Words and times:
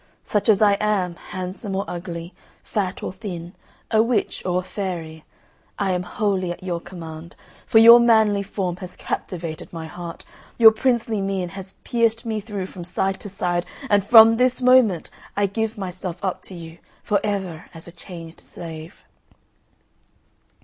Such 0.23 0.49
as 0.49 0.63
I 0.63 0.77
am, 0.81 1.13
handsome 1.13 1.75
or 1.75 1.85
ugly, 1.87 2.33
fat 2.63 3.03
or 3.03 3.13
thin, 3.13 3.53
a 3.91 4.01
witch 4.01 4.43
or 4.47 4.61
a 4.61 4.63
fairy, 4.63 5.25
I 5.77 5.91
am 5.91 6.01
wholly 6.01 6.49
at 6.51 6.63
your 6.63 6.79
command; 6.79 7.35
for 7.67 7.77
your 7.77 7.99
manly 7.99 8.41
form 8.41 8.77
has 8.77 8.95
captivated 8.95 9.71
my 9.71 9.85
heart, 9.85 10.25
your 10.57 10.71
princely 10.71 11.21
mien 11.21 11.49
has 11.49 11.73
pierced 11.83 12.25
me 12.25 12.39
through 12.39 12.65
from 12.65 12.83
side 12.83 13.19
to 13.19 13.29
side, 13.29 13.67
and 13.91 14.03
from 14.03 14.37
this 14.37 14.59
moment 14.59 15.11
I 15.37 15.45
give 15.45 15.77
myself 15.77 16.17
up 16.25 16.41
to 16.49 16.55
you 16.55 16.79
for 17.03 17.19
ever 17.23 17.65
as 17.75 17.87
a 17.87 17.91
chained 17.91 18.39
slave." 18.39 19.03